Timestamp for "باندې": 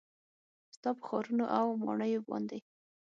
2.29-2.59